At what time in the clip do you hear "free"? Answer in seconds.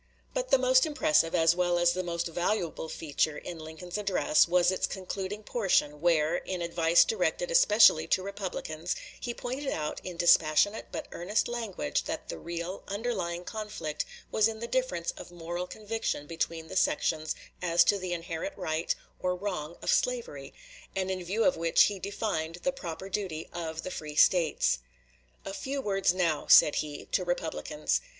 23.91-24.15